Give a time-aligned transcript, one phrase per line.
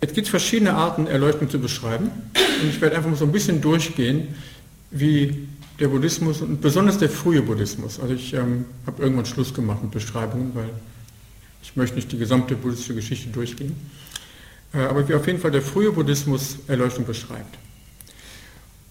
[0.00, 2.10] Es gibt verschiedene Arten, Erleuchtung zu beschreiben.
[2.62, 4.34] Und ich werde einfach mal so ein bisschen durchgehen,
[4.90, 5.48] wie
[5.80, 8.00] der Buddhismus und besonders der frühe Buddhismus.
[8.00, 10.70] Also ich ähm, habe irgendwann Schluss gemacht mit Beschreibungen, weil
[11.62, 13.76] ich möchte nicht die gesamte buddhistische Geschichte durchgehen.
[14.72, 17.58] Äh, aber wie auf jeden Fall der frühe Buddhismus Erleuchtung beschreibt.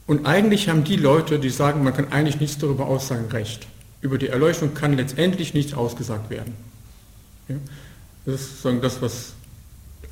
[0.05, 3.67] Und eigentlich haben die Leute, die sagen, man kann eigentlich nichts darüber aussagen, recht.
[4.01, 6.53] Über die Erleuchtung kann letztendlich nichts ausgesagt werden.
[7.49, 7.55] Ja?
[8.25, 9.33] Das ist sozusagen das, was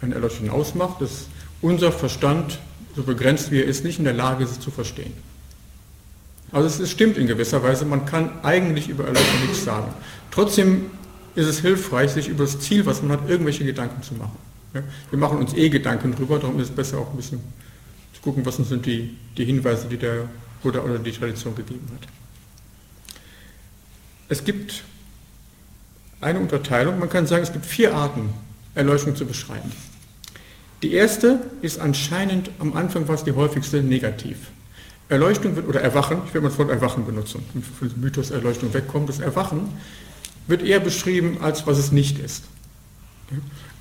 [0.05, 1.27] eine Erleuchtung ausmacht, dass
[1.61, 2.59] unser Verstand,
[2.95, 5.13] so begrenzt wie er ist, nicht in der Lage ist, es zu verstehen.
[6.52, 9.94] Also es, es stimmt in gewisser Weise, man kann eigentlich über Erleuchtung nichts sagen.
[10.31, 10.85] Trotzdem
[11.35, 14.38] ist es hilfreich, sich über das Ziel, was man hat, irgendwelche Gedanken zu machen.
[14.73, 14.83] Ja?
[15.09, 17.39] Wir machen uns eh Gedanken drüber, darum ist es besser auch ein bisschen
[18.13, 20.30] zu gucken, was sind die, die Hinweise, die der
[20.63, 22.08] Buddha oder die Tradition gegeben hat.
[24.27, 24.83] Es gibt
[26.22, 28.33] eine Unterteilung, man kann sagen, es gibt vier Arten,
[28.73, 29.72] Erleuchtung zu beschreiben.
[30.81, 34.38] Die erste ist anscheinend, am Anfang es die häufigste, negativ.
[35.08, 37.44] Erleuchtung wird, oder Erwachen, ich werde mal das Wort Erwachen benutzen,
[37.80, 39.69] für den Mythos Erleuchtung wegkommt, das Erwachen
[40.47, 42.44] wird eher beschrieben, als was es nicht ist.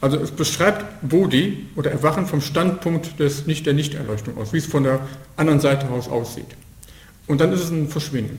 [0.00, 4.66] Also es beschreibt Bodhi oder Erwachen vom Standpunkt des nicht der Nichterleuchtung aus, wie es
[4.66, 5.00] von der
[5.36, 6.56] anderen Seite aus aussieht.
[7.26, 8.38] Und dann ist es ein Verschwinden.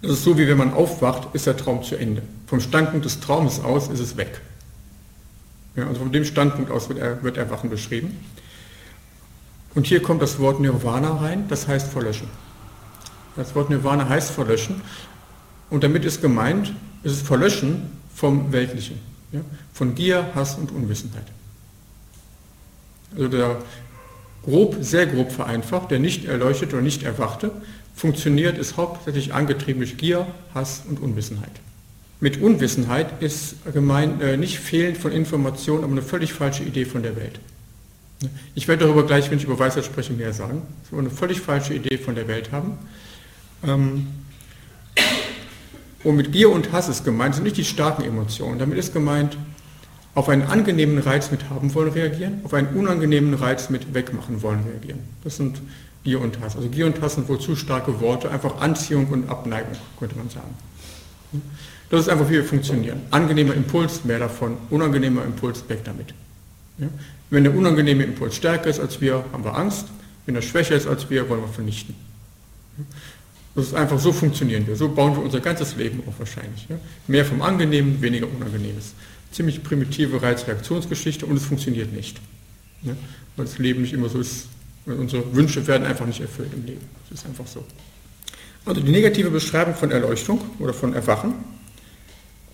[0.00, 2.22] Das ist so, wie wenn man aufwacht, ist der Traum zu Ende.
[2.46, 4.40] Vom Standpunkt des Traumes aus ist es weg.
[5.76, 8.18] Ja, also von dem Standpunkt aus wird, er, wird Erwachen beschrieben.
[9.74, 12.28] Und hier kommt das Wort Nirvana rein, das heißt verlöschen.
[13.36, 14.82] Das Wort Nirvana heißt verlöschen.
[15.70, 19.00] Und damit ist gemeint, ist es Verlöschen vom Weltlichen.
[19.32, 19.40] Ja,
[19.72, 21.24] von Gier, Hass und Unwissenheit.
[23.14, 23.56] Also der
[24.42, 27.50] grob, sehr grob vereinfacht, der nicht erleuchtete oder nicht erwachte,
[27.94, 31.52] funktioniert, ist hauptsächlich angetrieben durch Gier, Hass und Unwissenheit.
[32.22, 37.02] Mit Unwissenheit ist gemeint äh, nicht Fehlen von Informationen, aber eine völlig falsche Idee von
[37.02, 37.40] der Welt.
[38.54, 40.62] Ich werde darüber gleich, wenn ich über Weisheit spreche, mehr sagen.
[40.88, 42.78] Wir eine völlig falsche Idee von der Welt haben.
[43.66, 44.06] Ähm,
[46.04, 48.60] und mit Gier und Hass ist gemeint, sind nicht die starken Emotionen.
[48.60, 49.36] Damit ist gemeint,
[50.14, 54.62] auf einen angenehmen Reiz mit haben wollen reagieren, auf einen unangenehmen Reiz mit wegmachen wollen
[54.62, 55.00] reagieren.
[55.24, 55.60] Das sind
[56.04, 56.54] Gier und Hass.
[56.54, 60.30] Also Gier und Hass sind wohl zu starke Worte, einfach Anziehung und Abneigung, könnte man
[60.30, 60.54] sagen.
[61.90, 63.00] Das ist einfach, wie wir funktionieren.
[63.10, 64.56] Angenehmer Impuls, mehr davon.
[64.70, 66.14] Unangenehmer Impuls, weg damit.
[66.78, 66.88] Ja?
[67.30, 69.86] Wenn der unangenehme Impuls stärker ist als wir, haben wir Angst.
[70.24, 71.94] Wenn er schwächer ist als wir, wollen wir vernichten.
[73.54, 74.76] Das ist einfach, so funktionieren wir.
[74.76, 76.66] So bauen wir unser ganzes Leben auf wahrscheinlich.
[76.68, 76.76] Ja?
[77.08, 78.94] Mehr vom Angenehmen, weniger Unangenehmes.
[79.30, 82.20] Ziemlich primitive Reizreaktionsgeschichte und es funktioniert nicht.
[82.82, 84.46] Weil das Leben nicht immer so ist.
[84.84, 86.80] Unsere Wünsche werden einfach nicht erfüllt im Leben.
[87.08, 87.64] Das ist einfach so.
[88.64, 91.34] Also die negative Beschreibung von Erleuchtung oder von Erwachen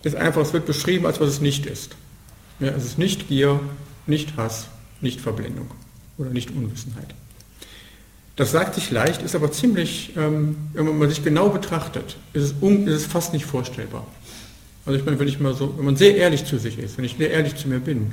[0.03, 1.95] ist einfach, es wird beschrieben, als was es nicht ist.
[2.59, 3.59] Ja, es ist nicht Gier,
[4.07, 4.67] nicht Hass,
[5.01, 5.69] nicht Verblendung
[6.17, 7.13] oder nicht Unwissenheit.
[8.35, 12.55] Das sagt sich leicht, ist aber ziemlich, ähm, wenn man sich genau betrachtet, ist es,
[12.61, 14.07] um, ist es fast nicht vorstellbar.
[14.85, 17.05] Also ich meine, wenn ich mal so, wenn man sehr ehrlich zu sich ist, wenn
[17.05, 18.11] ich sehr ehrlich zu mir bin,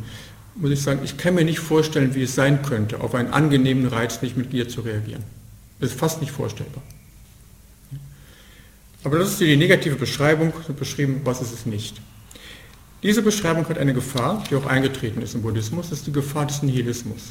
[0.56, 3.86] muss ich sagen, ich kann mir nicht vorstellen, wie es sein könnte, auf einen angenehmen
[3.86, 5.22] Reiz nicht mit Gier zu reagieren.
[5.80, 6.82] Das ist fast nicht vorstellbar.
[9.06, 12.00] Aber das ist die negative Beschreibung, beschrieben, was ist es nicht.
[13.04, 16.44] Diese Beschreibung hat eine Gefahr, die auch eingetreten ist im Buddhismus, das ist die Gefahr
[16.44, 17.30] des Nihilismus.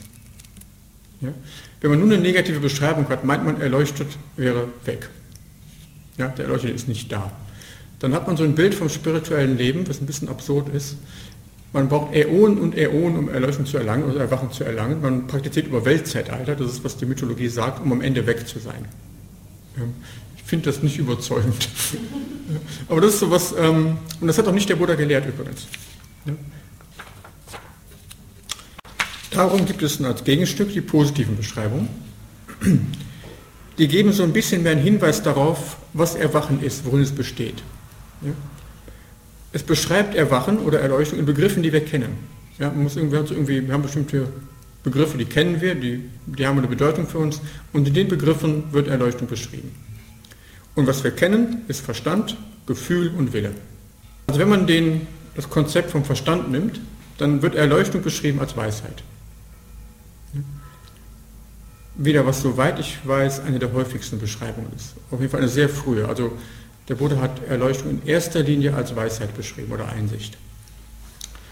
[1.19, 1.34] Ja?
[1.81, 5.09] Wenn man nun eine negative Beschreibung hat, meint man, erleuchtet wäre weg.
[6.18, 7.30] Ja, der Erleuchtete ist nicht da.
[8.00, 10.96] Dann hat man so ein Bild vom spirituellen Leben, was ein bisschen absurd ist.
[11.74, 15.02] Man braucht Äonen und Äonen, um Erleuchtung zu erlangen oder Erwachen zu erlangen.
[15.02, 18.59] Man praktiziert über Weltzeitalter, das ist, was die Mythologie sagt, um am Ende weg zu
[18.59, 18.86] sein
[20.45, 21.67] finde das nicht überzeugend.
[22.88, 25.67] Aber das ist sowas, ähm, und das hat auch nicht der Buddha gelehrt übrigens.
[29.31, 31.89] Darum gibt es als Gegenstück die positiven Beschreibungen.
[33.78, 37.62] Die geben so ein bisschen mehr einen Hinweis darauf, was Erwachen ist, worin es besteht.
[39.51, 42.17] Es beschreibt Erwachen oder Erleuchtung in Begriffen, die wir kennen.
[42.57, 44.29] Ja, man muss irgendwie, irgendwie, wir haben bestimmte
[44.81, 47.42] Begriffe, die kennen wir, die, die haben eine Bedeutung für uns
[47.74, 49.71] und in den Begriffen wird Erleuchtung beschrieben.
[50.75, 53.51] Und was wir kennen, ist Verstand, Gefühl und Wille.
[54.27, 56.80] Also wenn man den, das Konzept vom Verstand nimmt,
[57.18, 59.04] dann wird Erleuchtung beschrieben als Weisheit.
[61.95, 64.95] Wieder was, soweit ich weiß, eine der häufigsten Beschreibungen ist.
[65.12, 66.07] Auf jeden Fall eine sehr frühe.
[66.10, 66.33] Also
[66.89, 70.38] der Buddha hat Erleuchtung in erster Linie als Weisheit beschrieben oder Einsicht.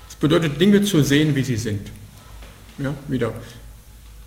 [0.10, 1.90] Es bedeutet, Dinge zu sehen, wie sie sind.
[2.78, 3.34] Ja, wieder,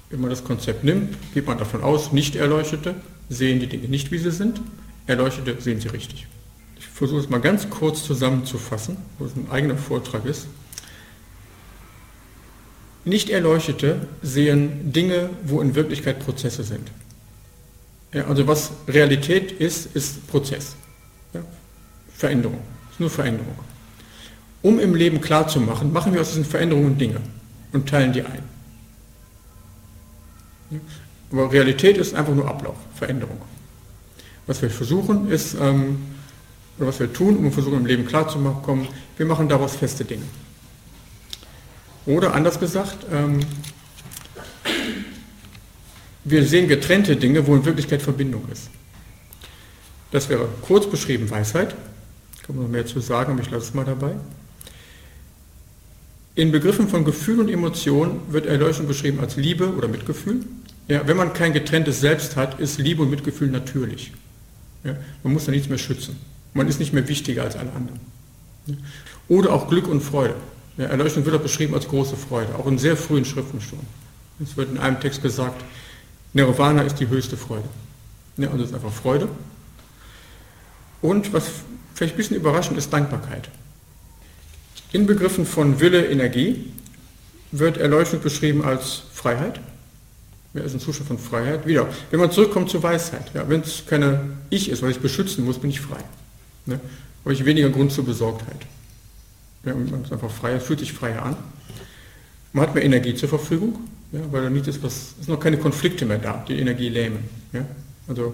[0.08, 2.94] wenn man das Konzept nimmt, geht man davon aus, Nicht-Erleuchtete
[3.28, 4.60] sehen die Dinge nicht, wie sie sind,
[5.06, 6.26] Erleuchtete sehen Sie richtig.
[6.78, 10.46] Ich versuche es mal ganz kurz zusammenzufassen, wo es ein eigener Vortrag ist.
[13.04, 16.90] Nicht-Erleuchtete sehen Dinge, wo in Wirklichkeit Prozesse sind.
[18.12, 20.74] Ja, also was Realität ist, ist Prozess.
[21.32, 21.42] Ja?
[22.16, 22.60] Veränderung.
[22.90, 23.54] Ist nur Veränderung.
[24.62, 27.20] Um im Leben klarzumachen, machen wir aus diesen Veränderungen Dinge
[27.72, 28.42] und teilen die ein.
[30.70, 30.78] Ja?
[31.30, 33.40] Aber Realität ist einfach nur Ablauf, Veränderung.
[34.46, 35.98] Was wir versuchen ist, ähm,
[36.78, 40.24] oder was wir tun, um versuchen im Leben klarzukommen, wir machen daraus feste Dinge.
[42.06, 43.40] Oder anders gesagt, ähm,
[46.24, 48.68] wir sehen getrennte Dinge, wo in Wirklichkeit Verbindung ist.
[50.12, 51.74] Das wäre kurz beschrieben Weisheit.
[52.46, 54.12] Kann man noch mehr zu sagen, aber ich lasse es mal dabei.
[56.36, 60.44] In Begriffen von Gefühl und Emotion wird Erleuchtung beschrieben als Liebe oder Mitgefühl.
[60.86, 64.12] Ja, wenn man kein getrenntes Selbst hat, ist Liebe und Mitgefühl natürlich.
[64.86, 66.16] Ja, man muss da nichts mehr schützen.
[66.54, 67.98] Man ist nicht mehr wichtiger als alle anderen.
[68.66, 68.74] Ja,
[69.28, 70.34] oder auch Glück und Freude.
[70.78, 73.80] Ja, Erleuchtung wird auch beschrieben als große Freude, auch in sehr frühen Schriften schon.
[74.40, 75.64] Es wird in einem Text gesagt,
[76.34, 77.68] Nirvana ist die höchste Freude.
[78.36, 79.28] Ja, also es ist einfach Freude.
[81.02, 81.46] Und was
[81.94, 83.48] vielleicht ein bisschen überraschend ist, Dankbarkeit.
[84.92, 86.70] In Begriffen von Wille, Energie
[87.50, 89.60] wird Erleuchtung beschrieben als Freiheit.
[90.56, 91.66] Ja, ist ein Zustand von Freiheit.
[91.66, 95.44] Wieder, wenn man zurückkommt zur Weisheit, ja, wenn es keine Ich ist, was ich beschützen
[95.44, 96.00] muss, bin ich frei.
[96.64, 96.80] Ne?
[97.24, 98.66] Habe ich weniger Grund zur Besorgtheit.
[99.64, 101.36] Ja, man ist einfach freier, fühlt sich freier an.
[102.54, 103.80] Man hat mehr Energie zur Verfügung,
[104.12, 107.28] ja, weil da nicht ist, was, ist noch keine Konflikte mehr da, die Energie lähmen.
[107.52, 107.66] Ja?
[108.08, 108.32] Also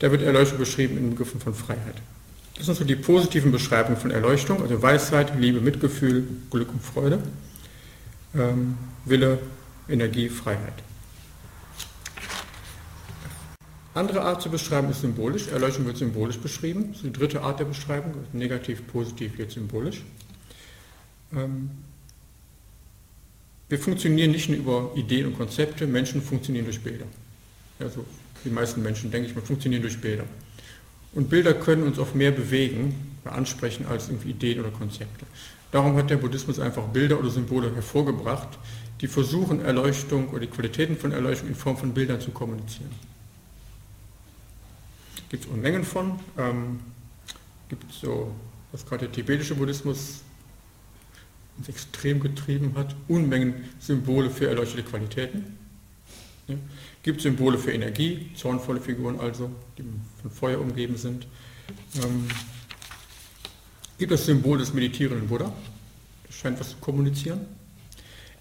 [0.00, 1.94] da wird Erleuchtung beschrieben in Begriffen von Freiheit.
[2.56, 7.18] Das sind so die positiven Beschreibungen von Erleuchtung, also Weisheit, Liebe, Mitgefühl, Glück und Freude,
[8.34, 8.76] ähm,
[9.06, 9.38] Wille,
[9.88, 10.74] Energie, Freiheit.
[13.94, 15.48] Andere Art zu beschreiben ist symbolisch.
[15.48, 16.88] Erleuchtung wird symbolisch beschrieben.
[16.88, 20.02] Das ist die dritte Art der Beschreibung, negativ, positiv, jetzt symbolisch.
[21.34, 21.70] Ähm,
[23.68, 27.06] wir funktionieren nicht nur über Ideen und Konzepte, Menschen funktionieren durch Bilder.
[27.78, 28.04] Also
[28.44, 30.24] die meisten Menschen, denke ich mal, funktionieren durch Bilder.
[31.14, 35.26] Und Bilder können uns auf mehr bewegen, ansprechen als irgendwie Ideen oder Konzepte.
[35.70, 38.58] Darum hat der Buddhismus einfach Bilder oder Symbole hervorgebracht,
[39.00, 42.90] die versuchen, Erleuchtung oder die Qualitäten von Erleuchtung in Form von Bildern zu kommunizieren.
[45.28, 46.18] Gibt es Unmengen von.
[46.38, 46.80] Ähm,
[47.68, 48.34] gibt so,
[48.70, 50.22] was gerade der tibetische Buddhismus
[51.58, 55.58] uns extrem getrieben hat, Unmengen Symbole für erleuchtete Qualitäten.
[56.48, 56.56] Ja.
[57.02, 59.84] Gibt Symbole für Energie, zornvolle Figuren also, die
[60.20, 61.26] von Feuer umgeben sind.
[61.96, 62.28] Ähm,
[63.98, 65.52] gibt das Symbol des meditierenden Buddha,
[66.26, 67.40] das scheint was zu kommunizieren.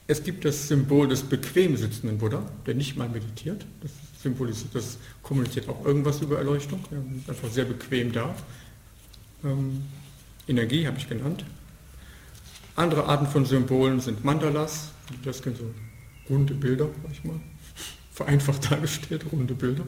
[0.08, 3.66] Es gibt das Symbol des bequem sitzenden Buddha, der nicht mal meditiert.
[3.82, 6.98] Das symbolisiert, das kommuniziert auch irgendwas über Erleuchtung, ja,
[7.32, 8.36] einfach sehr bequem da.
[9.44, 9.84] Ähm,
[10.48, 11.46] Energie habe ich genannt.
[12.76, 14.92] Andere Arten von Symbolen sind Mandalas,
[15.24, 15.74] das sind so
[16.30, 17.40] runde Bilder, manchmal,
[18.14, 19.84] vereinfacht dargestellt, runde Bilder.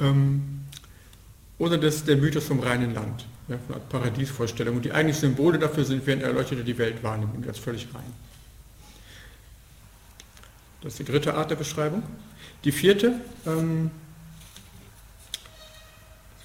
[0.00, 0.60] Ähm,
[1.58, 4.76] oder das, der Mythos vom reinen Land, ja, eine Art Paradiesvorstellung.
[4.76, 8.12] Und die eigentlichen Symbole dafür sind, während Erleuchtete die Welt wahrnehmen, ganz völlig rein.
[10.86, 12.04] Das ist die dritte Art der Beschreibung.
[12.62, 13.90] Die vierte, ähm,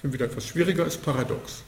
[0.02, 1.62] das wieder etwas schwieriger, ist paradox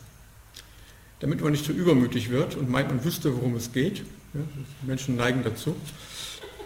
[1.24, 3.98] damit man nicht zu übermütig wird und meint, man wüsste, worum es geht.
[4.34, 4.40] Ja,
[4.82, 5.74] Menschen neigen dazu.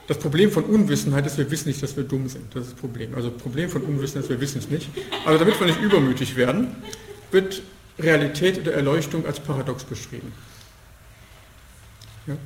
[0.09, 2.53] Das Problem von Unwissenheit ist, wir wissen nicht, dass wir dumm sind.
[2.55, 3.15] Das ist das Problem.
[3.15, 4.89] Also das Problem von Unwissenheit ist, wir wissen es nicht.
[5.25, 6.75] Aber damit wir nicht übermütig werden,
[7.31, 7.63] wird
[8.01, 10.33] Realität oder Erleuchtung als paradox beschrieben.
[12.27, 12.37] Ja?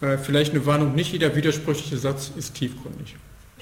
[0.00, 3.16] Äh, vielleicht eine Warnung, nicht jeder widersprüchliche Satz ist tiefgründig.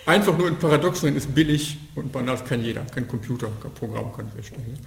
[0.06, 4.26] Einfach nur in Paradoxen ist billig und banal kann jeder, kein Computer, kein Programm kann
[4.28, 4.78] das erstellen.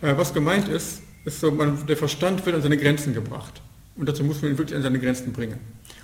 [0.00, 3.62] Was gemeint ist, ist so, man, der Verstand wird an seine Grenzen gebracht.
[3.94, 5.58] Und dazu muss man ihn wirklich an seine Grenzen bringen.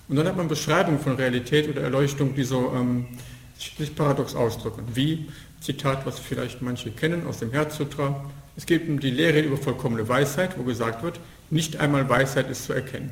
[0.08, 3.06] Und dann hat man Beschreibungen von Realität oder Erleuchtung, die so ähm,
[3.58, 4.84] sich paradox ausdrücken.
[4.94, 5.28] Wie,
[5.61, 10.08] Zitat, was vielleicht manche kennen aus dem Herzsutra, es geht um die Lehre über vollkommene
[10.08, 11.20] Weisheit, wo gesagt wird,
[11.50, 13.11] nicht einmal Weisheit ist zu erkennen.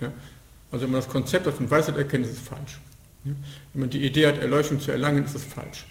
[0.00, 0.12] Ja?
[0.74, 2.80] Also wenn man das Konzept von Weisheit erkennt, ist es falsch.
[3.22, 3.36] Wenn
[3.74, 5.86] man die Idee hat, Erleuchtung zu erlangen, ist es falsch.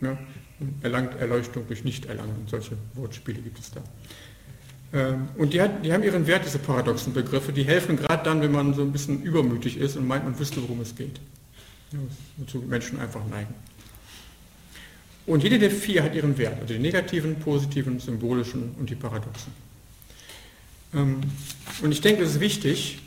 [0.00, 0.18] Ja?
[0.82, 2.34] erlangt Erleuchtung durch Nichterlangen.
[2.48, 3.80] Solche Wortspiele gibt es da.
[4.92, 7.52] Ähm, und die, hat, die, haben ihren Wert, diese paradoxen Begriffe.
[7.52, 10.60] Die helfen gerade dann, wenn man so ein bisschen übermütig ist und meint, man wüsste,
[10.60, 11.20] worum es geht.
[11.92, 12.00] Ja,
[12.36, 13.54] wozu Menschen einfach neigen.
[15.24, 19.52] Und jede der vier hat ihren Wert, also die negativen, positiven, symbolischen und die paradoxen.
[20.94, 21.20] Ähm,
[21.80, 22.98] und ich denke, es ist wichtig,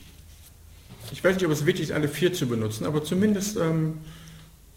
[1.13, 3.99] ich weiß nicht, ob es wichtig ist, alle vier zu benutzen, aber zumindest ähm,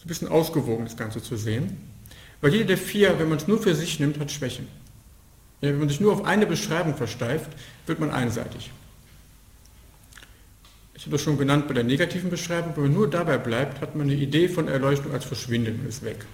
[0.05, 1.79] ein bisschen ausgewogen das Ganze zu sehen.
[2.43, 4.69] Weil jede der vier, wenn man es nur für sich nimmt, hat Schwächen.
[5.63, 7.51] Ja, wenn man sich nur auf eine Beschreibung versteift,
[7.87, 8.71] wird man einseitig.
[10.95, 13.97] ich habe das schon genannt bei der negativen Beschreibung, wenn man nur dabei bleibt, hat
[13.97, 16.27] man eine Idee von Erleuchtung als Verschwinden und ist weg.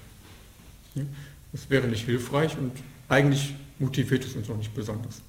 [1.53, 2.73] Das wäre nicht hilfreich und
[3.09, 5.23] eigentlich motiviert es uns auch nicht besonders.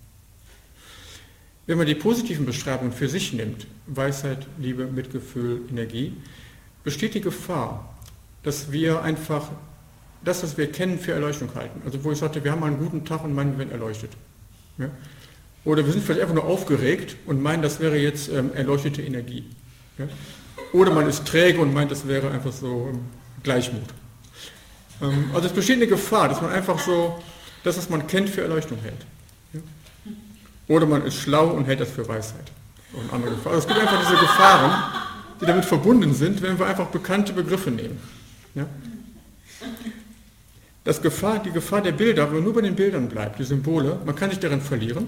[1.65, 6.13] Wenn man die positiven Beschreibungen für sich nimmt, Weisheit, Liebe, Mitgefühl, Energie,
[6.83, 7.95] besteht die Gefahr,
[8.43, 9.49] dass wir einfach
[10.25, 11.81] das, was wir kennen, für Erleuchtung halten.
[11.85, 14.11] Also wo ich sagte, wir haben einen guten Tag und meinen, wir werden erleuchtet.
[14.77, 14.89] Ja?
[15.65, 19.45] Oder wir sind vielleicht einfach nur aufgeregt und meinen, das wäre jetzt ähm, erleuchtete Energie.
[19.97, 20.07] Ja?
[20.73, 22.99] Oder man ist träge und meint, das wäre einfach so ähm,
[23.43, 23.83] Gleichmut.
[25.01, 27.21] Ähm, also es besteht eine Gefahr, dass man einfach so
[27.63, 29.05] das, was man kennt, für Erleuchtung hält.
[30.67, 32.51] Oder man ist schlau und hält das für Weisheit.
[32.93, 33.55] Und andere Gefahren.
[33.55, 34.83] Also es gibt einfach diese Gefahren,
[35.41, 37.99] die damit verbunden sind, wenn wir einfach bekannte Begriffe nehmen.
[38.55, 38.65] Ja?
[40.83, 43.99] Das Gefahr, die Gefahr der Bilder, wenn man nur bei den Bildern bleibt, die Symbole,
[44.05, 45.07] man kann sich darin verlieren,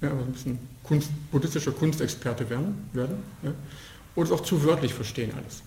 [0.00, 3.52] ja, also ein bisschen Kunst, buddhistischer Kunstexperte werden, werden ja,
[4.14, 5.62] oder es auch zu wörtlich verstehen alles.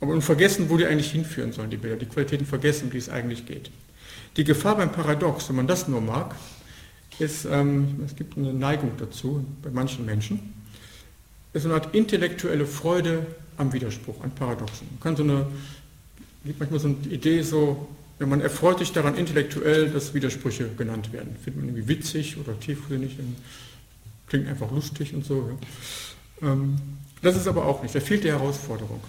[0.00, 2.98] Aber und vergessen, wo die eigentlich hinführen sollen, die Bilder, die Qualitäten vergessen, um die
[2.98, 3.70] es eigentlich geht.
[4.36, 6.34] Die Gefahr beim Paradox, wenn man das nur mag,
[7.18, 10.54] ist, ähm, es gibt eine Neigung dazu bei manchen Menschen,
[11.52, 13.26] ist eine Art intellektuelle Freude
[13.58, 14.86] am Widerspruch, an Paradoxen.
[14.90, 15.46] Man kann so eine
[16.44, 17.88] gibt manchmal so eine Idee, so,
[18.18, 21.36] ja, man erfreut sich daran intellektuell, dass Widersprüche genannt werden.
[21.36, 23.16] Findet man irgendwie witzig oder tiefsinnig,
[24.26, 25.56] klingt einfach lustig und so.
[26.40, 26.52] Ja.
[26.52, 26.76] Ähm,
[27.22, 29.00] das ist aber auch nicht, da fehlt die Herausforderung.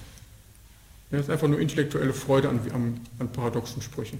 [1.09, 2.59] Das ist einfach nur intellektuelle Freude an,
[3.19, 4.19] an, paradoxen Sprüchen.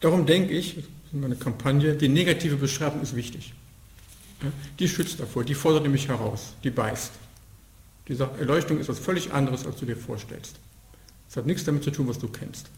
[0.00, 3.52] Darum denke ich, meine Kampagne, die negative Beschreibung ist wichtig.
[4.78, 7.12] Die schützt davor, die fordert nämlich heraus, die beißt.
[8.08, 10.56] Die sagt, Erleuchtung ist was völlig anderes, als du dir vorstellst.
[11.28, 12.70] Es hat nichts damit zu tun, was du kennst.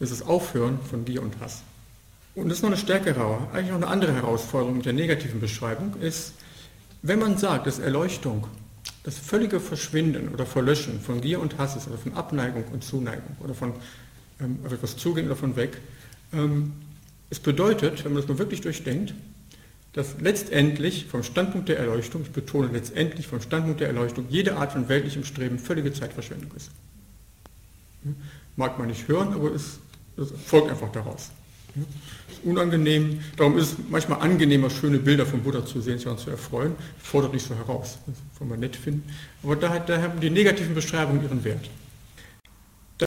[0.00, 1.62] Es ist Aufhören von Gier und Hass.
[2.34, 5.94] Und das ist noch eine stärkere, eigentlich noch eine andere Herausforderung mit der negativen Beschreibung,
[6.00, 6.34] ist,
[7.02, 8.46] wenn man sagt, dass Erleuchtung
[9.04, 13.36] das völlige Verschwinden oder Verlöschen von Gier und Hass ist, oder von Abneigung und Zuneigung,
[13.40, 13.72] oder von
[14.40, 15.78] ähm, etwas zugehen oder von weg,
[16.32, 16.72] ähm,
[17.30, 19.14] es bedeutet, wenn man das mal wirklich durchdenkt,
[19.92, 24.72] dass letztendlich vom Standpunkt der Erleuchtung, ich betone letztendlich vom Standpunkt der Erleuchtung, jede Art
[24.72, 26.70] von weltlichem Streben völlige Zeitverschwendung ist.
[28.56, 29.78] Mag man nicht hören, aber es,
[30.16, 31.30] es folgt einfach daraus.
[32.30, 36.30] Ist unangenehm, darum ist es manchmal angenehmer, schöne Bilder vom Buddha zu sehen, sich zu
[36.30, 39.02] erfreuen, fordert nicht so heraus, das wollen wir nett finden.
[39.42, 41.68] Aber da, da haben die negativen Beschreibungen ihren Wert.